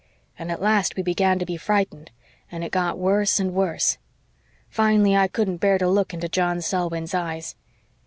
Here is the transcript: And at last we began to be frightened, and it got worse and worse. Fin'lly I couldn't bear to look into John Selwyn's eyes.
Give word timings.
And 0.39 0.51
at 0.51 0.63
last 0.63 0.95
we 0.95 1.03
began 1.03 1.37
to 1.37 1.45
be 1.45 1.57
frightened, 1.57 2.09
and 2.51 2.63
it 2.63 2.71
got 2.71 2.97
worse 2.97 3.39
and 3.39 3.53
worse. 3.53 3.99
Fin'lly 4.67 5.15
I 5.15 5.27
couldn't 5.27 5.57
bear 5.57 5.77
to 5.77 5.87
look 5.87 6.11
into 6.11 6.27
John 6.27 6.59
Selwyn's 6.59 7.13
eyes. 7.13 7.55